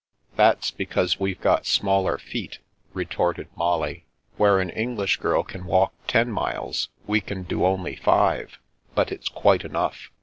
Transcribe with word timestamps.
"That's 0.35 0.71
because 0.71 1.19
we've 1.19 1.39
got 1.39 1.67
smaller 1.67 2.17
feet,'' 2.17 2.57
retorted 2.91 3.49
Molly." 3.55 4.07
Where 4.37 4.59
an 4.59 4.71
English 4.71 5.17
girl 5.17 5.43
can 5.43 5.65
walk 5.67 5.93
ten 6.07 6.31
miles 6.31 6.89
we 7.05 7.21
can 7.21 7.43
do 7.43 7.63
only 7.63 7.97
five, 7.97 8.57
but 8.95 9.11
it's 9.11 9.29
quite 9.29 9.63
enough. 9.63 10.09